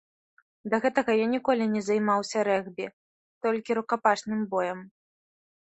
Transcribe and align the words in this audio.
Да 0.73 0.79
гэтага 0.85 1.11
я 1.17 1.27
ніколі 1.33 1.67
не 1.75 1.81
займаўся 1.89 2.37
рэгбі, 2.49 2.91
толькі 3.47 3.71
рукапашным 3.81 4.41
боем. 4.57 4.79